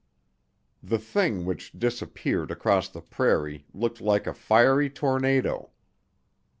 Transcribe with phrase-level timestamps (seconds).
[0.81, 5.69] The "Thing," which disappeared across the prairie, looked like a "fiery tornado."